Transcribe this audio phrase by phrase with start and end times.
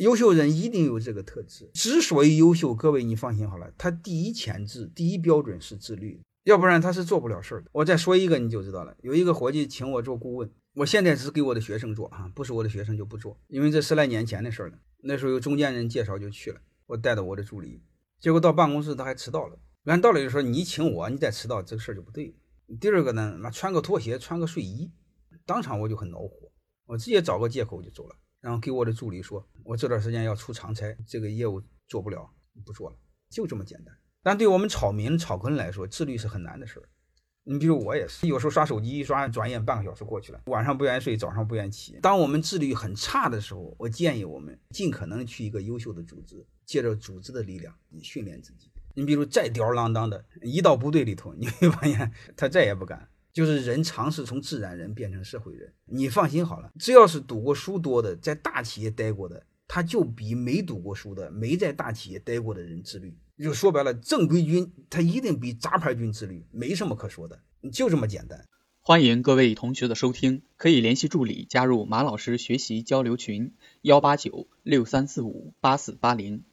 [0.00, 1.70] 优秀人一定有这个特质。
[1.74, 7.68] 之所以优秀，各位你放心好了，他第一潜质、第一标准是自律，要不然他是做不了事儿的。
[7.72, 8.96] 我再说一个你就知道了。
[9.02, 14.78] 有一个伙计请我做顾问，我现在只给我的学生做啊，不是我的学生就不做，因为这十来年前的事儿了。
[15.02, 17.82] 那时候有中间人介绍就去了，我带着我的助理，
[18.18, 19.58] 结果到办公室他还迟到了。
[19.84, 22.34] 按道理说，你请我，你再迟到，这个事儿就不对。
[22.80, 24.90] 第二个呢，那穿个拖鞋，穿个睡衣，
[25.44, 26.50] 当场我就很恼火，
[26.86, 28.16] 我直接找个借口就走了。
[28.40, 32.30] 然后给我的助理说，我这段时间要出长差，这个业务做不了，
[32.64, 32.96] 不做了，
[33.28, 33.94] 就这么简单。
[34.22, 36.88] 但对我们草民、草根来说，自律是很难的事儿。
[37.44, 41.98] 你比如我也是，有时候刷手机一刷，转眼半个小时过去了，晚上不愿意睡，早上不愿意起。
[42.02, 48.70] 当我们自律很差的时候，我建议我们尽可能去一个优秀的组织，借着组织的力量，你训练自己。
[48.94, 53.08] 你比如再吊儿郎当的，一到部队里头，你会发现他再也不敢。
[53.32, 63.16] 就是人尝试从自然人变成社会人，你放心好了，只要是读过书多的，在大企业待过的，他就比没读过书的、没在大企业待过的人自律。
[63.38, 67.40] 就说白了，正规军他一定比杂牌军自律，没什么可说的，
[67.72, 68.44] 就这么简单。
[68.82, 76.44] 欢迎各位同学的收听，可以联系助理加入马老师学习交流群：幺八九六三四五八四八零。